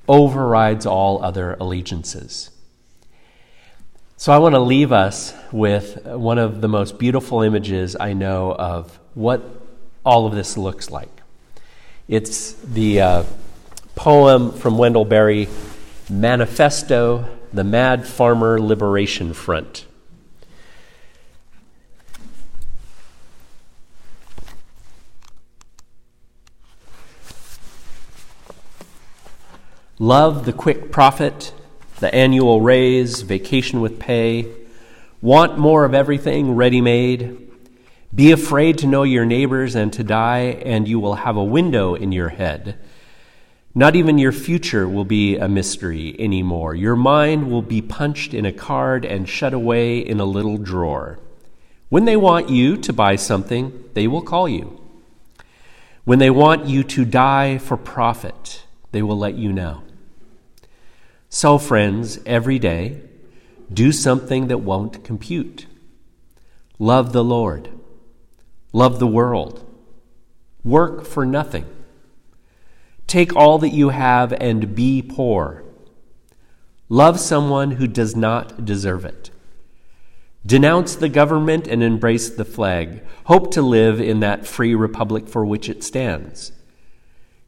overrides 0.06 0.86
all 0.86 1.24
other 1.24 1.56
allegiances. 1.62 2.50
So 4.18 4.34
I 4.34 4.38
want 4.38 4.54
to 4.56 4.60
leave 4.60 4.92
us 4.92 5.34
with 5.54 6.06
one 6.06 6.40
of 6.40 6.60
the 6.60 6.68
most 6.68 7.00
beautiful 7.00 7.42
images 7.42 7.96
I 7.98 8.12
know 8.12 8.52
of 8.52 9.00
what 9.14 9.42
all 10.06 10.28
of 10.28 10.36
this 10.36 10.58
looks 10.58 10.92
like. 10.92 11.22
It's 12.10 12.52
the 12.52 13.00
uh, 13.00 13.24
poem 13.96 14.52
from 14.52 14.78
Wendell 14.78 15.06
Berry, 15.06 15.48
Manifesto, 16.10 17.28
the 17.54 17.64
Mad 17.64 18.08
Farmer 18.08 18.60
Liberation 18.60 19.34
Front. 19.34 19.86
Love 30.00 30.46
the 30.46 30.54
quick 30.54 30.92
profit, 30.92 31.54
the 32.00 32.14
annual 32.16 32.60
raise, 32.60 33.22
vacation 33.22 33.82
with 33.82 34.00
pay. 34.00 34.52
Want 35.22 35.60
more 35.60 35.86
of 35.86 35.94
everything 35.94 36.56
ready 36.56 36.82
made. 36.82 37.52
Be 38.14 38.32
afraid 38.32 38.80
to 38.80 38.88
know 38.88 39.04
your 39.04 39.26
neighbors 39.26 39.76
and 39.76 39.94
to 39.94 40.04
die, 40.04 40.60
and 40.66 40.88
you 40.88 41.00
will 41.00 41.14
have 41.14 41.38
a 41.38 41.44
window 41.44 41.94
in 41.94 42.12
your 42.12 42.30
head. 42.30 42.80
Not 43.74 43.96
even 43.96 44.18
your 44.18 44.34
future 44.34 44.88
will 44.88 45.06
be 45.06 45.38
a 45.38 45.48
mystery 45.48 46.16
anymore. 46.20 46.76
Your 46.76 46.98
mind 46.98 47.50
will 47.50 47.62
be 47.62 47.82
punched 47.82 48.34
in 48.34 48.46
a 48.46 48.52
card 48.52 49.06
and 49.06 49.30
shut 49.30 49.54
away 49.54 50.00
in 50.00 50.20
a 50.20 50.26
little 50.26 50.58
drawer. 50.58 51.20
When 51.88 52.06
they 52.06 52.18
want 52.18 52.50
you 52.50 52.76
to 52.78 52.94
buy 52.94 53.16
something, 53.16 53.90
they 53.94 54.08
will 54.08 54.22
call 54.22 54.50
you. 54.50 54.80
When 56.04 56.20
they 56.20 56.30
want 56.30 56.66
you 56.66 56.84
to 56.84 57.06
die 57.06 57.58
for 57.60 57.78
profit, 57.78 58.66
they 58.92 59.02
will 59.02 59.18
let 59.18 59.36
you 59.36 59.54
know. 59.54 59.84
So, 61.30 61.58
friends, 61.58 62.20
every 62.26 62.60
day, 62.60 63.02
do 63.72 63.94
something 63.94 64.48
that 64.48 64.58
won't 64.58 65.06
compute. 65.06 65.66
Love 66.78 67.14
the 67.14 67.24
Lord. 67.24 67.70
Love 68.74 69.00
the 69.00 69.08
world. 69.08 69.66
Work 70.64 71.06
for 71.06 71.26
nothing. 71.26 71.66
Take 73.08 73.36
all 73.36 73.58
that 73.60 73.70
you 73.70 73.90
have 73.90 74.34
and 74.34 74.74
be 74.76 75.02
poor. 75.02 75.64
Love 76.90 77.20
someone 77.20 77.72
who 77.72 77.88
does 77.88 78.16
not 78.16 78.66
deserve 78.66 79.06
it. 79.06 79.32
Denounce 80.46 80.96
the 80.96 81.10
government 81.10 81.68
and 81.68 81.84
embrace 81.84 82.30
the 82.30 82.46
flag. 82.46 83.04
Hope 83.26 83.52
to 83.52 83.62
live 83.62 84.02
in 84.02 84.20
that 84.22 84.48
free 84.48 84.74
republic 84.74 85.28
for 85.28 85.46
which 85.46 85.70
it 85.70 85.84
stands. 85.84 86.52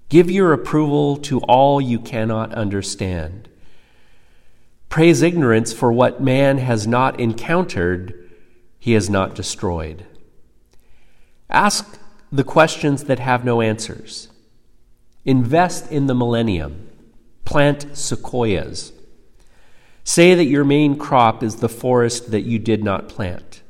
Give 0.09 0.29
your 0.29 0.53
approval 0.53 1.17
to 1.17 1.39
all 1.39 1.81
you 1.81 1.99
cannot 1.99 2.53
understand. 2.53 3.49
Praise 4.89 5.23
ignorance 5.23 5.73
for 5.73 5.91
what 5.91 6.21
man 6.21 6.59
has 6.59 6.85
not 6.85 7.19
encountered, 7.19 8.29
he 8.77 8.93
has 8.93 9.09
not 9.09 9.33
destroyed. 9.33 10.05
Ask 11.49 11.97
the 12.31 12.43
questions 12.43 13.05
that 13.05 13.17
have 13.17 13.43
no 13.43 13.59
answers. 13.59 14.27
Invest 15.25 15.91
in 15.91 16.07
the 16.07 16.15
millennium. 16.15 16.89
Plant 17.45 17.95
sequoias. 17.95 18.91
Say 20.03 20.36
that 20.36 20.45
your 20.45 20.65
main 20.65 20.97
crop 20.97 21.41
is 21.41 21.57
the 21.57 21.69
forest 21.69 22.31
that 22.31 22.41
you 22.41 22.59
did 22.59 22.83
not 22.83 23.07
plant, 23.07 23.62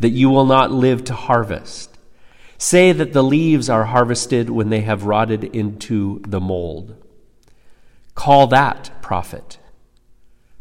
that 0.00 0.10
you 0.10 0.28
will 0.28 0.44
not 0.44 0.72
live 0.72 1.04
to 1.04 1.14
harvest. 1.14 1.96
Say 2.58 2.90
that 2.90 3.12
the 3.12 3.22
leaves 3.22 3.70
are 3.70 3.84
harvested 3.84 4.50
when 4.50 4.70
they 4.70 4.80
have 4.80 5.04
rotted 5.04 5.44
into 5.44 6.20
the 6.26 6.40
mold. 6.40 6.96
Call 8.16 8.48
that 8.48 8.90
profit. 9.00 9.58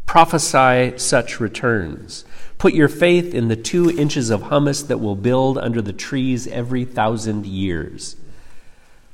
Prophesy 0.06 0.98
such 1.00 1.40
returns. 1.40 2.24
Put 2.60 2.76
your 2.76 2.88
faith 2.88 3.34
in 3.34 3.48
the 3.48 3.56
two 3.56 3.90
inches 3.90 4.30
of 4.30 4.50
humus 4.50 4.84
that 4.84 5.00
will 5.00 5.16
build 5.16 5.58
under 5.58 5.82
the 5.82 5.94
trees 5.94 6.46
every 6.48 6.86
thousand 6.86 7.48
years. 7.48 8.16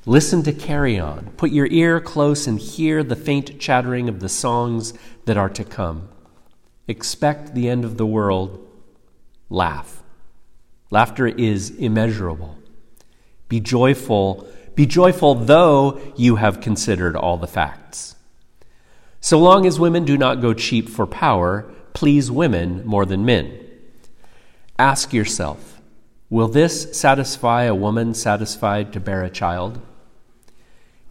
Listen 0.05 0.43
to 0.43 0.51
Carry 0.51 0.99
On. 0.99 1.31
Put 1.37 1.51
your 1.51 1.67
ear 1.67 2.01
close 2.01 2.45
and 2.45 2.59
hear 2.59 3.03
the 3.03 3.15
faint 3.15 3.57
chattering 3.57 4.09
of 4.09 4.19
the 4.19 4.27
songs 4.27 4.93
that 5.23 5.37
are 5.37 5.49
to 5.51 5.63
come. 5.63 6.09
Expect 6.89 7.53
the 7.53 7.69
end 7.69 7.85
of 7.85 7.95
the 7.95 8.05
world. 8.05 8.67
Laugh. 9.49 10.03
Laughter 10.91 11.27
is 11.27 11.69
immeasurable. 11.69 12.57
Be 13.47 13.61
joyful. 13.61 14.45
Be 14.75 14.85
joyful 14.85 15.35
though 15.35 16.01
you 16.17 16.35
have 16.35 16.59
considered 16.59 17.15
all 17.15 17.37
the 17.37 17.47
facts. 17.47 18.15
So 19.21 19.39
long 19.39 19.65
as 19.65 19.79
women 19.79 20.03
do 20.03 20.17
not 20.17 20.41
go 20.41 20.53
cheap 20.53 20.89
for 20.89 21.07
power, 21.07 21.71
please 21.93 22.29
women 22.29 22.85
more 22.85 23.05
than 23.05 23.23
men. 23.23 23.57
Ask 24.77 25.13
yourself 25.13 25.79
Will 26.29 26.49
this 26.49 26.99
satisfy 26.99 27.63
a 27.63 27.75
woman 27.75 28.13
satisfied 28.13 28.91
to 28.91 28.99
bear 28.99 29.23
a 29.23 29.29
child? 29.29 29.79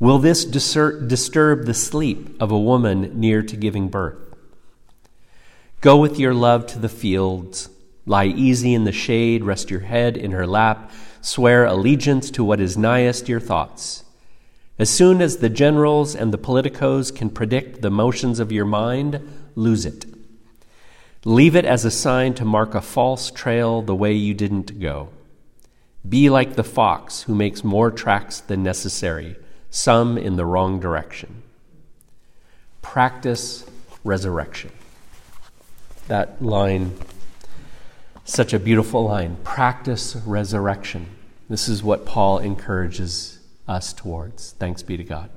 Will 0.02 0.18
this 0.18 0.44
disturb 0.44 1.08
the 1.66 1.74
sleep 1.74 2.42
of 2.42 2.50
a 2.50 2.58
woman 2.58 3.20
near 3.20 3.40
to 3.40 3.56
giving 3.56 3.86
birth? 3.86 4.16
Go 5.80 5.96
with 5.96 6.18
your 6.18 6.34
love 6.34 6.66
to 6.66 6.80
the 6.80 6.88
fields, 6.88 7.68
lie 8.04 8.24
easy 8.24 8.74
in 8.74 8.82
the 8.82 8.90
shade, 8.90 9.44
rest 9.44 9.70
your 9.70 9.82
head 9.82 10.16
in 10.16 10.32
her 10.32 10.44
lap, 10.44 10.90
swear 11.20 11.64
allegiance 11.66 12.32
to 12.32 12.42
what 12.42 12.58
is 12.58 12.76
nighest 12.76 13.28
your 13.28 13.38
thoughts. 13.38 14.02
As 14.76 14.90
soon 14.90 15.22
as 15.22 15.36
the 15.36 15.48
generals 15.48 16.16
and 16.16 16.34
the 16.34 16.36
politicos 16.36 17.14
can 17.14 17.30
predict 17.30 17.80
the 17.80 17.88
motions 17.88 18.40
of 18.40 18.50
your 18.50 18.64
mind, 18.64 19.20
lose 19.54 19.86
it. 19.86 20.04
Leave 21.24 21.54
it 21.54 21.64
as 21.64 21.84
a 21.84 21.92
sign 21.92 22.34
to 22.34 22.44
mark 22.44 22.74
a 22.74 22.80
false 22.80 23.30
trail 23.30 23.82
the 23.82 23.94
way 23.94 24.12
you 24.12 24.34
didn't 24.34 24.80
go. 24.80 25.10
Be 26.08 26.28
like 26.28 26.56
the 26.56 26.64
fox 26.64 27.22
who 27.22 27.36
makes 27.36 27.62
more 27.62 27.92
tracks 27.92 28.40
than 28.40 28.64
necessary, 28.64 29.36
some 29.72 30.18
in 30.18 30.36
the 30.36 30.44
wrong 30.44 30.78
direction. 30.78 31.42
Practice 32.82 33.64
resurrection. 34.04 34.70
That 36.08 36.42
line, 36.42 36.92
such 38.24 38.52
a 38.52 38.58
beautiful 38.58 39.04
line. 39.04 39.38
Practice 39.42 40.14
resurrection. 40.26 41.08
This 41.48 41.68
is 41.68 41.82
what 41.82 42.04
Paul 42.04 42.38
encourages 42.38 43.38
us 43.66 43.94
towards. 43.94 44.52
Thanks 44.52 44.82
be 44.82 44.98
to 44.98 45.04
God. 45.04 45.30